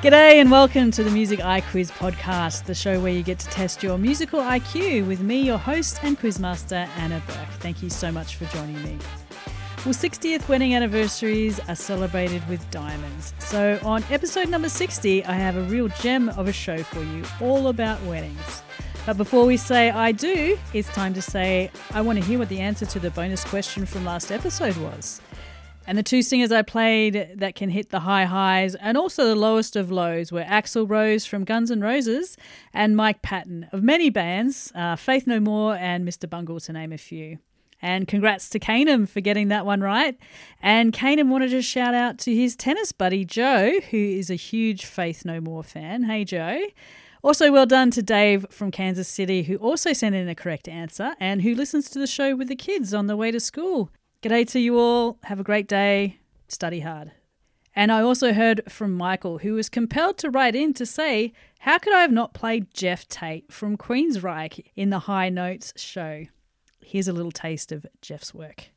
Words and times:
G'day 0.00 0.34
and 0.34 0.48
welcome 0.48 0.92
to 0.92 1.02
the 1.02 1.10
Music 1.10 1.40
IQuiz 1.40 1.90
podcast, 1.90 2.66
the 2.66 2.74
show 2.74 3.00
where 3.00 3.12
you 3.12 3.24
get 3.24 3.40
to 3.40 3.48
test 3.48 3.82
your 3.82 3.98
musical 3.98 4.38
IQ 4.38 5.08
with 5.08 5.20
me, 5.20 5.42
your 5.42 5.58
host 5.58 5.98
and 6.04 6.16
quizmaster, 6.16 6.86
Anna 6.98 7.20
Burke. 7.26 7.48
Thank 7.58 7.82
you 7.82 7.90
so 7.90 8.12
much 8.12 8.36
for 8.36 8.44
joining 8.56 8.80
me. 8.84 8.96
Well, 9.84 9.92
60th 9.92 10.48
wedding 10.48 10.72
anniversaries 10.72 11.58
are 11.68 11.74
celebrated 11.74 12.48
with 12.48 12.70
diamonds. 12.70 13.34
So, 13.40 13.80
on 13.82 14.04
episode 14.08 14.48
number 14.48 14.68
60, 14.68 15.24
I 15.24 15.32
have 15.32 15.56
a 15.56 15.62
real 15.62 15.88
gem 15.88 16.28
of 16.28 16.46
a 16.46 16.52
show 16.52 16.78
for 16.78 17.02
you, 17.02 17.24
all 17.40 17.66
about 17.66 18.00
weddings. 18.04 18.62
But 19.04 19.16
before 19.16 19.46
we 19.46 19.56
say 19.56 19.90
I 19.90 20.12
do, 20.12 20.56
it's 20.74 20.88
time 20.90 21.12
to 21.14 21.22
say 21.22 21.72
I 21.90 22.02
want 22.02 22.20
to 22.20 22.24
hear 22.24 22.38
what 22.38 22.50
the 22.50 22.60
answer 22.60 22.86
to 22.86 23.00
the 23.00 23.10
bonus 23.10 23.42
question 23.42 23.84
from 23.84 24.04
last 24.04 24.30
episode 24.30 24.76
was. 24.76 25.20
And 25.88 25.96
the 25.96 26.02
two 26.02 26.20
singers 26.20 26.52
I 26.52 26.60
played 26.60 27.30
that 27.36 27.54
can 27.54 27.70
hit 27.70 27.88
the 27.88 28.00
high 28.00 28.26
highs 28.26 28.74
and 28.74 28.98
also 28.98 29.24
the 29.24 29.34
lowest 29.34 29.74
of 29.74 29.90
lows 29.90 30.30
were 30.30 30.42
Axl 30.42 30.86
Rose 30.86 31.24
from 31.24 31.44
Guns 31.44 31.70
N' 31.70 31.80
Roses 31.80 32.36
and 32.74 32.94
Mike 32.94 33.22
Patton 33.22 33.70
of 33.72 33.82
many 33.82 34.10
bands, 34.10 34.70
uh, 34.74 34.96
Faith 34.96 35.26
No 35.26 35.40
More 35.40 35.76
and 35.76 36.06
Mr. 36.06 36.28
Bungle, 36.28 36.60
to 36.60 36.74
name 36.74 36.92
a 36.92 36.98
few. 36.98 37.38
And 37.80 38.06
congrats 38.06 38.50
to 38.50 38.58
Kanem 38.58 39.08
for 39.08 39.22
getting 39.22 39.48
that 39.48 39.64
one 39.64 39.80
right. 39.80 40.14
And 40.60 40.92
Kanem 40.92 41.30
wanted 41.30 41.52
to 41.52 41.62
shout 41.62 41.94
out 41.94 42.18
to 42.18 42.34
his 42.34 42.54
tennis 42.54 42.92
buddy 42.92 43.24
Joe, 43.24 43.80
who 43.90 43.96
is 43.96 44.28
a 44.28 44.34
huge 44.34 44.84
Faith 44.84 45.24
No 45.24 45.40
More 45.40 45.62
fan. 45.62 46.02
Hey, 46.02 46.26
Joe. 46.26 46.66
Also, 47.22 47.50
well 47.50 47.64
done 47.64 47.90
to 47.92 48.02
Dave 48.02 48.44
from 48.50 48.70
Kansas 48.70 49.08
City, 49.08 49.44
who 49.44 49.56
also 49.56 49.94
sent 49.94 50.14
in 50.14 50.28
a 50.28 50.34
correct 50.34 50.68
answer 50.68 51.14
and 51.18 51.40
who 51.40 51.54
listens 51.54 51.88
to 51.88 51.98
the 51.98 52.06
show 52.06 52.36
with 52.36 52.48
the 52.48 52.56
kids 52.56 52.92
on 52.92 53.06
the 53.06 53.16
way 53.16 53.30
to 53.30 53.40
school. 53.40 53.90
G'day 54.20 54.50
to 54.50 54.58
you 54.58 54.76
all. 54.76 55.16
Have 55.24 55.38
a 55.38 55.44
great 55.44 55.68
day. 55.68 56.18
Study 56.48 56.80
hard. 56.80 57.12
And 57.76 57.92
I 57.92 58.02
also 58.02 58.32
heard 58.32 58.62
from 58.68 58.94
Michael, 58.94 59.38
who 59.38 59.54
was 59.54 59.68
compelled 59.68 60.18
to 60.18 60.28
write 60.28 60.56
in 60.56 60.74
to 60.74 60.84
say, 60.84 61.32
How 61.60 61.78
could 61.78 61.94
I 61.94 62.00
have 62.00 62.10
not 62.10 62.34
played 62.34 62.74
Geoff 62.74 63.06
Tate 63.06 63.52
from 63.52 63.76
Queensryche 63.76 64.64
in 64.74 64.90
the 64.90 64.98
High 65.00 65.28
Notes 65.28 65.72
show? 65.76 66.26
Here's 66.80 67.06
a 67.06 67.12
little 67.12 67.30
taste 67.30 67.70
of 67.70 67.86
Geoff's 68.02 68.34
work. 68.34 68.70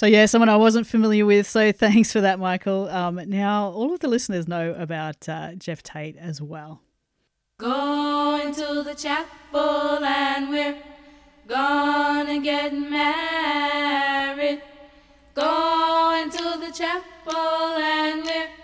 So 0.00 0.06
yeah, 0.06 0.24
someone 0.24 0.48
I 0.48 0.56
wasn't 0.56 0.86
familiar 0.86 1.26
with. 1.26 1.46
So 1.46 1.72
thanks 1.84 2.10
for 2.10 2.22
that, 2.22 2.38
Michael. 2.38 2.88
Um, 2.88 3.20
now 3.28 3.68
all 3.68 3.92
of 3.92 4.00
the 4.00 4.08
listeners 4.08 4.48
know 4.48 4.72
about 4.72 5.28
uh, 5.28 5.52
Geoff 5.56 5.82
Tate 5.82 6.16
as 6.16 6.40
well. 6.40 6.80
Going 7.58 8.54
to 8.54 8.82
the 8.82 8.94
chapel 8.94 10.02
and 10.02 10.48
we're 10.48 10.78
gonna 11.46 12.40
get 12.40 12.72
married. 12.72 14.62
Going 15.34 16.30
to 16.30 16.56
the 16.58 16.72
chapel 16.72 17.36
and 17.36 18.24
we're 18.24 18.59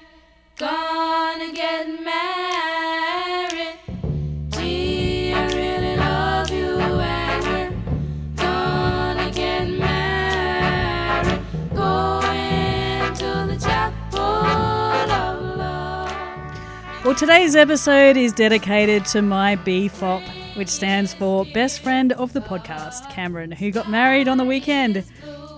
today's 17.16 17.56
episode 17.56 18.14
is 18.18 18.30
dedicated 18.30 19.06
to 19.06 19.22
my 19.22 19.56
BFOP, 19.56 20.22
which 20.54 20.68
stands 20.68 21.14
for 21.14 21.46
Best 21.54 21.80
Friend 21.80 22.12
of 22.12 22.34
the 22.34 22.42
Podcast, 22.42 23.10
Cameron, 23.10 23.50
who 23.50 23.70
got 23.70 23.88
married 23.88 24.28
on 24.28 24.36
the 24.36 24.44
weekend. 24.44 25.02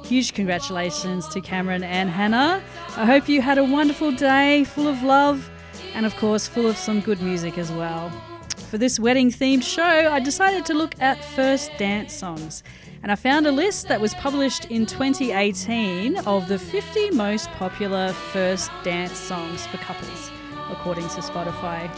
Huge 0.05 0.35
congratulations 0.35 1.27
to 1.29 1.41
Cameron 1.41 1.83
and 1.83 2.11
Hannah. 2.11 2.63
I 2.97 3.05
hope 3.05 3.29
you 3.29 3.43
had 3.43 3.59
a 3.59 3.65
wonderful 3.65 4.13
day 4.13 4.63
full 4.63 4.87
of 4.87 5.03
love 5.03 5.51
and, 5.95 6.07
of 6.07 6.15
course, 6.15 6.47
full 6.47 6.69
of 6.69 6.77
some 6.77 7.01
good 7.01 7.21
music 7.21 7.59
as 7.59 7.73
well. 7.73 8.09
For 8.71 8.79
this 8.79 9.01
wedding 9.01 9.31
themed 9.31 9.65
show, 9.65 9.83
I 9.83 10.21
decided 10.21 10.65
to 10.67 10.75
look 10.75 10.95
at 11.01 11.25
first 11.25 11.73
dance 11.77 12.15
songs. 12.15 12.63
And 13.03 13.11
I 13.11 13.17
found 13.17 13.49
a 13.49 13.53
list 13.53 13.89
that 13.89 14.01
was 14.01 14.15
published 14.15 14.67
in 14.67 14.87
2018 14.87 16.19
of 16.19 16.47
the 16.47 16.59
50 16.59 17.11
most 17.11 17.51
popular 17.53 18.13
first 18.13 18.71
dance 18.85 19.17
songs 19.19 19.67
for 19.67 19.79
couples, 19.79 20.31
according 20.71 21.09
to 21.09 21.21
Spotify. 21.21 21.91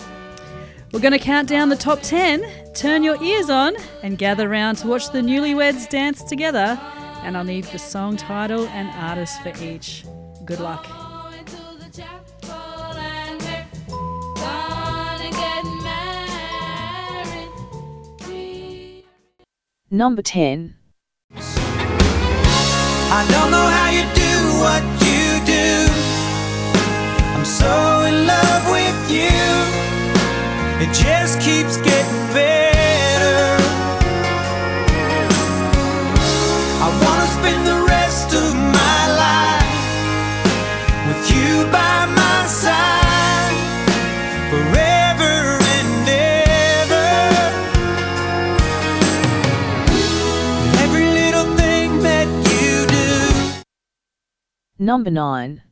We're 0.93 1.01
going 1.01 1.13
to 1.13 1.19
count 1.19 1.49
down 1.49 1.69
the 1.69 1.77
top 1.77 2.01
10. 2.03 2.45
Turn 2.75 3.05
your 3.05 3.23
ears 3.23 3.49
on 3.49 3.77
and 4.03 4.19
gather 4.19 4.49
round 4.49 4.79
to 4.79 4.89
watch 4.89 5.11
the 5.11 5.21
newlyweds 5.21 5.89
dance 5.89 6.25
together. 6.25 6.81
And 7.23 7.37
I'll 7.37 7.45
need 7.45 7.65
the 7.65 7.79
song 7.79 8.17
title 8.17 8.67
and 8.69 8.89
artist 8.91 9.41
for 9.43 9.53
each. 9.63 10.05
Good 10.45 10.59
luck. 10.59 10.89
Going 10.89 11.45
to 11.45 11.57
the 11.79 11.91
chapel 11.97 12.97
and 12.97 13.41
we're 13.87 14.35
gonna 14.35 15.31
get 15.31 15.65
married. 15.85 17.51
Gee. 18.27 19.05
Number 19.91 20.23
10. 20.23 20.75
I 23.13 23.27
don't 23.31 23.51
know 23.51 23.69
how 23.69 23.91
you 23.91 24.03
do 24.15 24.59
what 24.59 24.83
you 25.05 25.45
do. 25.47 25.90
So 27.59 28.03
in 28.05 28.27
love 28.29 28.65
with 28.71 29.11
you. 29.11 29.43
It 30.83 30.95
just 30.95 31.41
keeps 31.41 31.77
getting 31.79 32.23
better. 32.33 33.59
I 36.85 36.89
wanna 37.03 37.29
spend 37.39 37.67
the 37.67 37.81
rest 37.95 38.29
of 38.35 38.55
my 38.55 39.01
life 39.25 39.75
with 41.09 41.23
you 41.35 41.67
by 41.73 42.07
my 42.23 42.47
side 42.47 43.59
forever 44.51 45.35
and 45.77 46.09
ever. 46.09 47.11
Every 50.85 51.07
little 51.21 51.49
thing 51.57 52.01
that 52.09 52.29
you 52.53 52.87
do. 52.87 53.65
Number 54.79 55.11
9. 55.11 55.63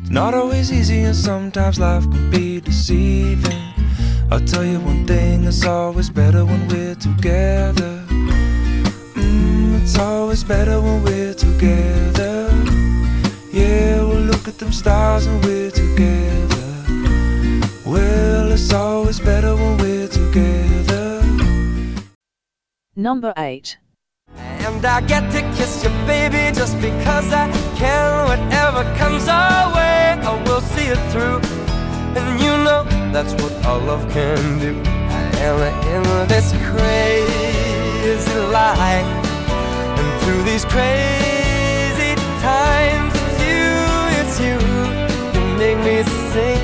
It's 0.00 0.10
not 0.10 0.32
always 0.32 0.72
easy, 0.72 1.00
and 1.00 1.16
sometimes 1.16 1.78
life 1.78 2.04
can 2.04 2.30
be 2.30 2.60
deceiving. 2.60 3.62
I'll 4.30 4.40
tell 4.40 4.64
you 4.64 4.78
one 4.80 5.06
thing, 5.06 5.44
it's 5.44 5.64
always 5.66 6.08
better 6.08 6.44
when 6.44 6.68
we're 6.68 6.94
together. 6.94 8.04
Mm, 9.14 9.82
it's 9.82 9.98
always 9.98 10.44
better 10.44 10.80
when 10.80 11.02
we're 11.02 11.34
together. 11.34 12.48
Yeah, 13.52 14.04
we'll 14.04 14.20
look 14.20 14.46
at 14.46 14.58
them 14.58 14.72
stars 14.72 15.26
and 15.26 15.44
we're 15.44 15.70
together. 15.70 16.66
Well, 17.84 18.52
it's 18.52 18.72
always 18.72 19.18
better 19.18 19.56
when 19.56 19.78
we're 19.78 20.08
together. 20.08 21.22
Number 22.94 23.32
8. 23.36 23.78
And 24.68 24.84
I 24.84 25.00
get 25.00 25.32
to 25.32 25.40
kiss 25.56 25.82
you, 25.82 25.88
baby, 26.06 26.54
just 26.54 26.78
because 26.78 27.32
I 27.32 27.50
can. 27.80 28.28
Whatever 28.28 28.84
comes 28.98 29.26
our 29.26 29.74
way, 29.74 30.20
I 30.20 30.32
will 30.44 30.60
see 30.60 30.88
it 30.94 31.00
through. 31.10 31.40
And 32.18 32.38
you 32.38 32.52
know 32.66 32.84
that's 33.10 33.32
what 33.40 33.52
all 33.64 33.80
love 33.80 34.04
can 34.12 34.58
do. 34.60 34.72
I 34.84 35.22
am 35.48 35.58
in 35.94 36.02
this 36.28 36.52
crazy 36.68 38.38
life. 38.52 39.08
And 39.98 40.08
through 40.20 40.42
these 40.42 40.66
crazy 40.66 42.12
times, 42.44 43.14
it's 43.24 43.38
you, 43.48 43.64
it's 44.20 44.36
you. 44.46 44.56
You 45.32 45.40
make 45.56 45.78
me 45.78 45.96
sing 46.30 46.60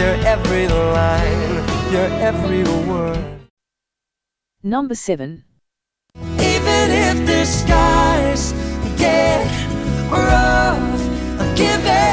your 0.00 0.14
every 0.24 0.68
line, 0.68 1.52
your 1.92 2.08
every 2.28 2.64
word. 2.88 3.22
Number 4.62 4.94
7. 4.94 5.44
Even 6.86 7.18
if 7.18 7.26
the 7.26 7.44
skies 7.44 8.52
get 8.96 9.44
rough, 10.08 10.78
I'm 11.40 11.54
giving 11.56 12.05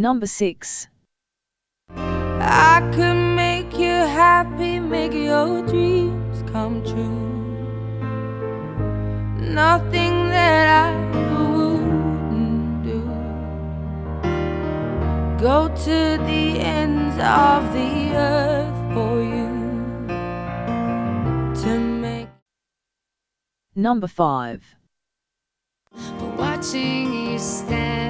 Number 0.00 0.26
6. 0.26 0.88
I 1.94 2.90
could 2.94 3.20
make 3.36 3.76
you 3.76 3.92
happy, 4.22 4.80
make 4.80 5.12
your 5.12 5.60
dreams 5.66 6.42
come 6.50 6.82
true. 6.82 7.28
Nothing 9.52 10.30
that 10.30 10.66
I 10.84 10.90
wouldn't 11.36 12.82
do. 12.82 13.02
Go 15.38 15.68
to 15.68 16.16
the 16.30 16.58
ends 16.60 17.16
of 17.16 17.70
the 17.74 18.16
earth 18.16 18.94
for 18.94 19.20
you 19.20 19.50
to 21.62 21.78
make. 21.78 22.28
Number 23.74 24.06
5. 24.06 24.76
Watching 26.38 27.12
you 27.12 27.38
stand 27.38 28.09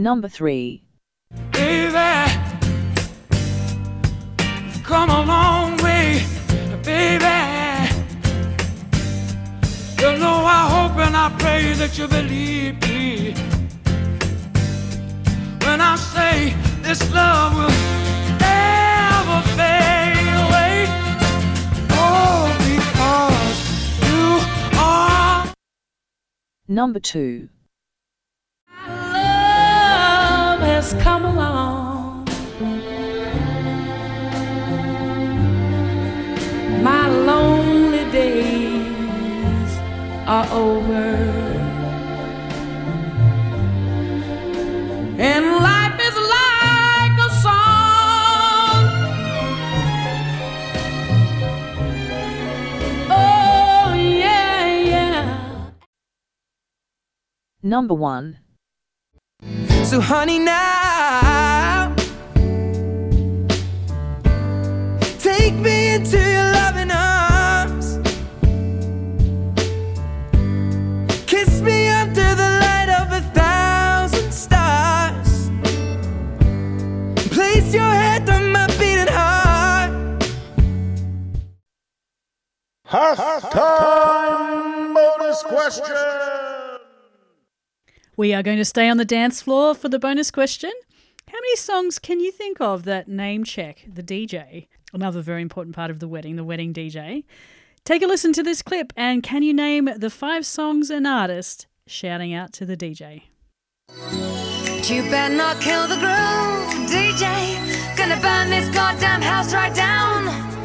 Number 0.00 0.28
3. 0.28 0.80
Baby, 1.50 2.32
come 4.84 5.10
a 5.10 5.24
long 5.26 5.76
way, 5.78 6.22
baby. 6.84 7.24
You 10.00 10.16
know 10.20 10.38
I 10.46 10.68
hope 10.70 10.96
and 11.04 11.16
I 11.16 11.34
pray 11.40 11.72
that 11.72 11.98
you 11.98 12.06
believe 12.06 12.80
me 12.82 13.34
when 15.66 15.80
I 15.80 15.96
say 15.96 16.54
this 16.82 17.02
love 17.12 17.54
will 17.56 17.78
never 18.38 19.38
fade 19.58 20.32
away. 20.44 20.86
Oh, 21.90 22.46
because 22.70 23.50
you 24.08 24.78
are. 24.78 25.52
Number 26.68 27.00
2. 27.00 27.48
Has 30.68 30.92
come 31.02 31.24
along. 31.24 32.24
My 36.82 37.08
lonely 37.08 38.04
days 38.12 39.70
are 40.34 40.46
over. 40.52 41.08
And 45.30 45.44
life 45.68 45.98
is 46.08 46.16
like 46.36 47.16
a 47.28 47.30
song. 47.44 48.84
Oh, 53.10 53.94
yeah, 53.94 54.66
yeah. 54.92 55.70
Number 57.62 57.94
1. 57.94 58.47
So, 59.88 60.00
honey, 60.02 60.38
now 60.38 61.96
take 65.18 65.54
me 65.54 65.94
into 65.94 66.18
your 66.18 66.52
loving 66.52 66.90
arms. 66.90 67.98
Kiss 71.26 71.62
me 71.62 71.88
under 71.88 72.34
the 72.34 72.50
light 72.60 72.90
of 73.00 73.12
a 73.12 73.22
thousand 73.32 74.30
stars. 74.30 75.50
Place 77.30 77.72
your 77.72 77.90
head 77.90 78.28
on 78.28 78.52
my 78.52 78.66
beating 78.78 79.08
heart. 79.08 79.90
Halftime 82.86 83.32
bonus 84.94 85.42
question. 85.44 86.37
We 88.18 88.34
are 88.34 88.42
going 88.42 88.58
to 88.58 88.64
stay 88.64 88.88
on 88.88 88.96
the 88.96 89.04
dance 89.04 89.40
floor 89.40 89.76
for 89.76 89.88
the 89.88 90.00
bonus 90.00 90.32
question. 90.32 90.72
How 91.28 91.38
many 91.38 91.54
songs 91.54 92.00
can 92.00 92.18
you 92.18 92.32
think 92.32 92.60
of 92.60 92.82
that 92.82 93.06
name 93.06 93.44
check 93.44 93.84
the 93.86 94.02
DJ? 94.02 94.66
Another 94.92 95.22
very 95.22 95.40
important 95.40 95.76
part 95.76 95.88
of 95.88 96.00
the 96.00 96.08
wedding, 96.08 96.34
the 96.34 96.42
wedding 96.42 96.74
DJ. 96.74 97.22
Take 97.84 98.02
a 98.02 98.08
listen 98.08 98.32
to 98.32 98.42
this 98.42 98.60
clip 98.60 98.92
and 98.96 99.22
can 99.22 99.44
you 99.44 99.54
name 99.54 99.88
the 99.96 100.10
five 100.10 100.44
songs 100.44 100.90
and 100.90 101.06
artist 101.06 101.68
shouting 101.86 102.34
out 102.34 102.52
to 102.54 102.66
the 102.66 102.76
DJ? 102.76 103.22
You 103.88 105.02
better 105.04 105.36
not 105.36 105.60
kill 105.60 105.86
the 105.86 105.94
groove, 105.94 106.90
DJ. 106.90 107.96
Gonna 107.96 108.20
burn 108.20 108.50
this 108.50 108.68
goddamn 108.74 109.22
house 109.22 109.54
right 109.54 109.72
down. 109.72 110.57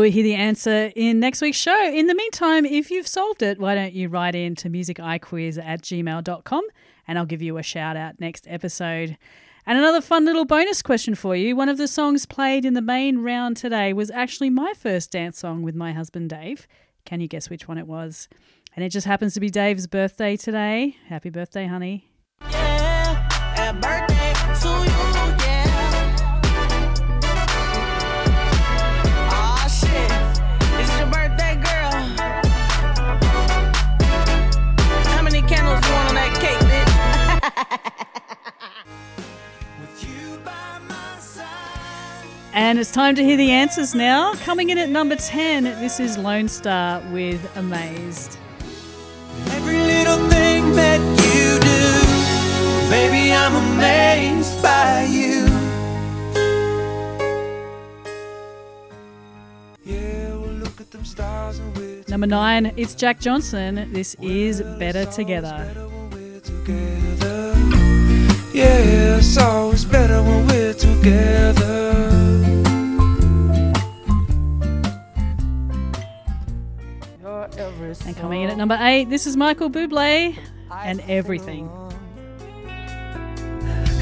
And 0.00 0.06
you 0.06 0.12
will 0.12 0.12
hear 0.12 0.22
the 0.22 0.34
answer 0.34 0.90
in 0.96 1.20
next 1.20 1.42
week's 1.42 1.58
show. 1.58 1.92
In 1.92 2.06
the 2.06 2.14
meantime, 2.14 2.64
if 2.64 2.90
you've 2.90 3.06
solved 3.06 3.42
it, 3.42 3.58
why 3.58 3.74
don't 3.74 3.92
you 3.92 4.08
write 4.08 4.34
in 4.34 4.54
to 4.54 4.70
musiciquiz 4.70 5.62
at 5.62 5.82
gmail.com 5.82 6.62
and 7.06 7.18
I'll 7.18 7.26
give 7.26 7.42
you 7.42 7.58
a 7.58 7.62
shout 7.62 7.96
out 7.96 8.18
next 8.18 8.46
episode. 8.48 9.18
And 9.66 9.76
another 9.76 10.00
fun 10.00 10.24
little 10.24 10.46
bonus 10.46 10.80
question 10.80 11.14
for 11.14 11.36
you. 11.36 11.54
One 11.54 11.68
of 11.68 11.76
the 11.76 11.86
songs 11.86 12.24
played 12.24 12.64
in 12.64 12.72
the 12.72 12.80
main 12.80 13.18
round 13.18 13.58
today 13.58 13.92
was 13.92 14.10
actually 14.10 14.48
my 14.48 14.72
first 14.72 15.10
dance 15.10 15.38
song 15.38 15.60
with 15.60 15.74
my 15.74 15.92
husband 15.92 16.30
Dave. 16.30 16.66
Can 17.04 17.20
you 17.20 17.28
guess 17.28 17.50
which 17.50 17.68
one 17.68 17.76
it 17.76 17.86
was? 17.86 18.26
And 18.74 18.82
it 18.82 18.88
just 18.88 19.06
happens 19.06 19.34
to 19.34 19.40
be 19.40 19.50
Dave's 19.50 19.86
birthday 19.86 20.34
today. 20.34 20.96
Happy 21.08 21.28
birthday, 21.28 21.66
honey. 21.66 22.08
Happy 22.40 24.09
And 42.60 42.78
it's 42.78 42.92
time 42.92 43.14
to 43.14 43.24
hear 43.24 43.38
the 43.38 43.52
answers 43.52 43.94
now. 43.94 44.34
Coming 44.34 44.68
in 44.68 44.76
at 44.76 44.90
number 44.90 45.16
10, 45.16 45.64
this 45.64 45.98
is 45.98 46.18
Lonestar 46.18 47.00
with 47.10 47.40
Amazed. 47.56 48.36
Every 49.52 49.78
little 49.78 50.18
thing 50.28 50.70
that 50.76 51.00
you 51.24 51.58
do, 51.58 52.90
baby, 52.90 53.32
I'm 53.32 53.56
amazed 53.72 54.62
by 54.62 55.04
you. 55.04 55.46
Yeah, 59.82 60.34
well, 60.36 60.52
look 60.52 60.82
at 60.82 60.90
them 60.90 61.06
stars 61.06 61.60
and 61.60 61.74
we're 61.78 62.04
Number 62.08 62.26
nine, 62.26 62.74
it's 62.76 62.94
Jack 62.94 63.20
Johnson. 63.20 63.90
This 63.90 64.16
is 64.20 64.60
Better 64.78 65.06
Together. 65.06 65.64
better 65.66 65.88
when 65.88 66.10
Yeah, 68.52 69.16
it's 69.16 69.38
always 69.38 69.86
better 69.86 70.22
when 70.22 70.46
we're 70.46 70.74
together. 70.74 71.79
You're 77.90 78.06
And 78.06 78.16
coming 78.16 78.42
in 78.42 78.50
at 78.50 78.56
number 78.56 78.78
eight, 78.80 79.10
this 79.10 79.26
is 79.26 79.36
Michael 79.36 79.68
Bublé 79.68 80.38
and 80.70 81.00
Everything. 81.08 81.68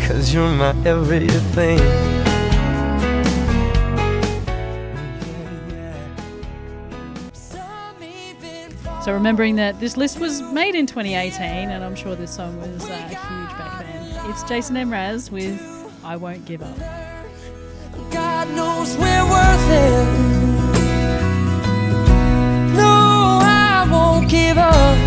Cause 0.07 0.35
you're 0.35 0.51
my 0.51 0.75
everything. 0.85 1.79
So 9.03 9.15
remembering 9.15 9.57
that 9.57 9.81
this 9.81 9.97
list 9.97 10.21
was 10.21 10.43
made 10.43 10.75
in 10.75 10.85
2018, 10.85 11.41
and 11.71 11.83
I'm 11.83 11.97
sure 11.97 12.15
this 12.15 12.35
song 12.37 12.61
was 12.61 12.85
uh, 12.91 12.95
huge 12.95 13.19
back 13.59 13.87
then. 13.87 14.31
It's 14.31 14.43
Jason 14.43 14.77
Mraz 14.77 15.31
with 15.31 15.59
"I 16.05 16.15
Won't 16.17 16.45
Give 16.45 16.61
Up." 16.61 16.77
God 18.13 18.51
knows 18.51 18.95
we're 18.99 19.31
worth 19.31 19.71
it. 19.71 20.18
Give 24.29 24.59
up. 24.59 24.99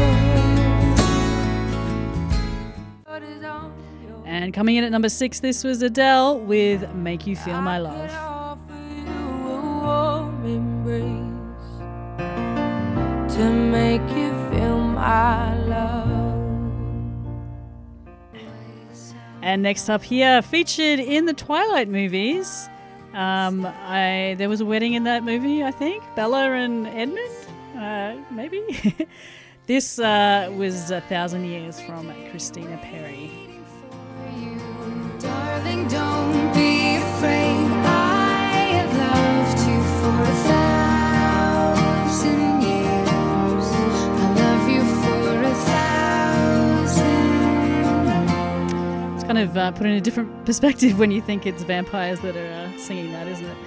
And 4.26 4.54
coming 4.54 4.76
in 4.78 4.84
at 4.84 4.92
number 4.92 5.10
six, 5.10 5.40
this 5.40 5.64
was 5.64 5.82
Adele 5.82 6.40
with 6.40 6.94
"Make 6.94 7.28
You 7.28 7.36
Feel 7.36 7.62
My 7.62 7.78
Love." 7.78 8.10
offer 8.12 8.74
you 8.96 9.08
a 9.48 9.62
warm 9.84 10.46
embrace 10.46 11.72
to 13.36 13.50
make 13.50 14.02
you 14.18 14.30
feel 14.50 14.78
my 14.78 15.58
love. 15.66 16.42
And 19.42 19.64
next 19.64 19.90
up 19.90 20.04
here, 20.04 20.42
featured 20.42 21.00
in 21.00 21.26
the 21.26 21.34
Twilight 21.34 21.88
movies. 21.88 22.70
Um, 23.14 23.66
I 23.66 24.36
there 24.38 24.50
was 24.50 24.62
a 24.62 24.66
wedding 24.66 24.94
in 24.94 25.04
that 25.04 25.24
movie, 25.24 25.64
I 25.64 25.72
think. 25.72 26.04
Bella 26.16 26.52
and 26.52 26.88
Edmund, 26.88 27.31
maybe. 28.42 28.62
this 29.68 30.00
uh, 30.00 30.50
was 30.56 30.90
a 30.92 31.02
thousand 31.02 31.44
years 31.46 31.80
from 31.82 32.12
Christina 32.30 32.78
Perri. 32.82 33.32
Darling, 35.20 35.88
don't 35.88 36.54
be 36.54 36.96
afraid. 36.96 37.72
I 37.86 38.78
have 38.78 38.94
loved 38.98 39.60
you 39.70 39.80
for 40.00 40.24
a 40.24 40.36
thousand 40.50 42.62
years. 42.62 43.68
I 44.18 44.20
love 44.42 44.66
you 44.76 44.84
for 45.04 45.44
a 45.44 45.46
thousand. 45.70 47.06
It's 49.16 49.24
kind 49.24 49.38
of 49.38 49.56
uh, 49.56 49.72
put 49.72 49.86
in 49.86 49.94
a 49.94 50.02
different 50.02 50.46
perspective 50.46 50.98
when 50.98 51.12
you 51.12 51.22
think 51.22 51.46
it's 51.46 51.62
vampires 51.62 52.20
that 52.22 52.36
are 52.36 52.52
uh, 52.52 52.72
singing 52.80 53.12
that, 53.12 53.28
isn't 53.28 53.46
it? 53.46 53.58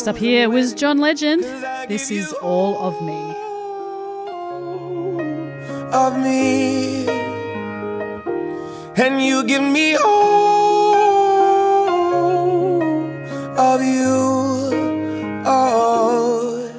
Next 0.00 0.08
up 0.08 0.16
here 0.16 0.48
was 0.48 0.72
John 0.72 0.96
Legend. 0.96 1.42
This 1.86 2.10
is 2.10 2.32
All 2.32 2.78
of 2.78 3.02
Me. 3.02 3.36
of 5.92 6.18
me, 6.18 7.06
and 8.96 9.22
you 9.22 9.44
give 9.44 9.62
me 9.62 9.96
all 9.96 11.04
of 13.58 13.82
you. 13.82 14.08
Oh. 15.44 16.72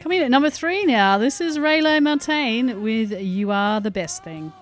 Coming 0.00 0.20
in 0.20 0.24
at 0.24 0.30
number 0.30 0.48
three 0.48 0.86
now, 0.86 1.18
this 1.18 1.42
is 1.42 1.58
Ray 1.58 1.82
LaMontagne 1.82 2.80
with 2.80 3.12
You 3.20 3.50
Are 3.50 3.82
the 3.82 3.90
Best 3.90 4.24
Thing. 4.24 4.54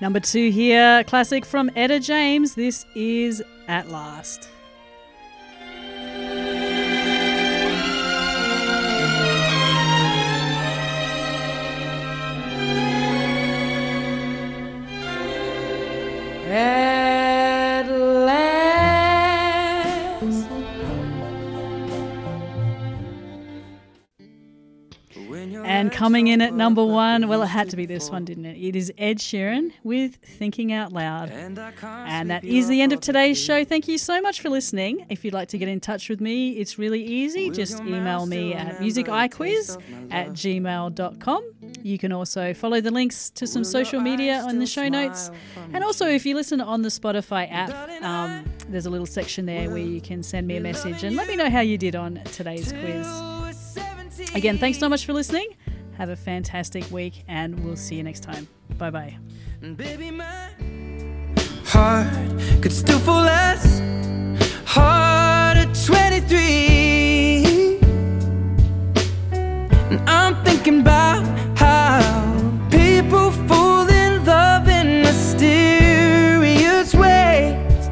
Number 0.00 0.20
two 0.20 0.50
here, 0.50 1.02
classic 1.04 1.44
from 1.46 1.70
Etta 1.76 2.00
James. 2.00 2.54
This 2.54 2.84
is 2.94 3.42
At 3.68 3.88
Last. 3.88 4.48
At 16.46 16.93
And 25.16 25.92
coming 25.92 26.26
in 26.26 26.40
at 26.40 26.54
number 26.54 26.84
one, 26.84 27.28
well, 27.28 27.42
it 27.42 27.46
had 27.46 27.70
to 27.70 27.76
be 27.76 27.86
this 27.86 28.10
one, 28.10 28.24
didn't 28.24 28.46
it? 28.46 28.56
It 28.58 28.76
is 28.76 28.92
Ed 28.98 29.18
Sheeran 29.18 29.72
with 29.82 30.16
Thinking 30.16 30.72
Out 30.72 30.92
Loud. 30.92 31.30
And 31.30 32.30
that 32.30 32.44
is 32.44 32.68
the 32.68 32.82
end 32.82 32.92
of 32.92 33.00
today's 33.00 33.38
show. 33.40 33.64
Thank 33.64 33.88
you 33.88 33.98
so 33.98 34.20
much 34.20 34.40
for 34.40 34.48
listening. 34.48 35.06
If 35.08 35.24
you'd 35.24 35.34
like 35.34 35.48
to 35.48 35.58
get 35.58 35.68
in 35.68 35.80
touch 35.80 36.08
with 36.08 36.20
me, 36.20 36.52
it's 36.52 36.78
really 36.78 37.02
easy. 37.02 37.50
Just 37.50 37.80
email 37.80 38.26
me 38.26 38.54
at 38.54 38.78
musiciquiz 38.78 39.80
at 40.10 40.30
gmail.com. 40.30 41.54
You 41.82 41.98
can 41.98 42.12
also 42.12 42.54
follow 42.54 42.80
the 42.80 42.90
links 42.90 43.30
to 43.30 43.46
some 43.46 43.64
social 43.64 44.00
media 44.00 44.40
on 44.40 44.58
the 44.58 44.66
show 44.66 44.88
notes. 44.88 45.30
And 45.72 45.84
also, 45.84 46.06
if 46.06 46.24
you 46.26 46.34
listen 46.34 46.60
on 46.60 46.82
the 46.82 46.88
Spotify 46.88 47.50
app, 47.50 47.70
um, 48.02 48.44
there's 48.68 48.86
a 48.86 48.90
little 48.90 49.06
section 49.06 49.46
there 49.46 49.68
where 49.70 49.78
you 49.78 50.00
can 50.00 50.22
send 50.22 50.46
me 50.46 50.56
a 50.56 50.60
message 50.60 51.02
and 51.04 51.16
let 51.16 51.28
me 51.28 51.36
know 51.36 51.50
how 51.50 51.60
you 51.60 51.78
did 51.78 51.94
on 51.94 52.20
today's 52.32 52.72
quiz. 52.72 53.43
Again, 54.34 54.58
thanks 54.58 54.78
so 54.78 54.88
much 54.88 55.04
for 55.06 55.12
listening. 55.12 55.48
Have 55.96 56.08
a 56.08 56.16
fantastic 56.16 56.90
week, 56.90 57.24
and 57.28 57.64
we'll 57.64 57.76
see 57.76 57.94
you 57.96 58.02
next 58.02 58.22
time. 58.24 58.48
Bye 58.78 58.90
bye. 58.90 59.16
Baby, 59.76 60.10
my 60.10 60.50
heart 61.66 62.08
could 62.60 62.72
still 62.72 62.98
fall 62.98 63.22
less 63.22 63.80
at 65.64 65.74
23. 65.86 67.78
And 69.90 70.00
I'm 70.08 70.34
thinking 70.44 70.80
about 70.80 71.24
how 71.56 72.00
people 72.70 73.30
fall 73.48 73.88
in 73.88 74.24
love 74.24 74.68
in 74.68 75.02
mysterious 75.02 76.94
ways. 76.94 77.90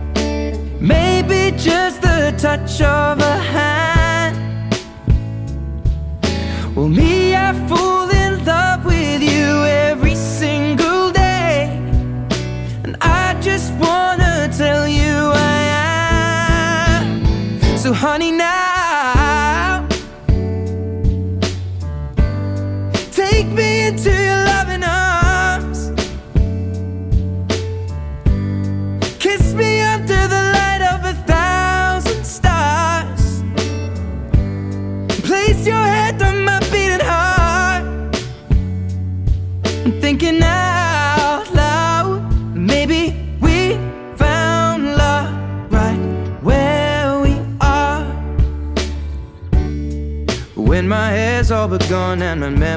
Maybe 0.80 1.56
just 1.56 2.02
the 2.02 2.34
touch 2.38 2.80
of 2.80 3.20
a 3.20 3.38
hand. 3.38 3.61
Well, 6.74 6.88
me, 6.88 7.21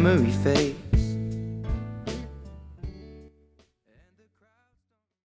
memory 0.01 0.29
fades. 0.43 0.64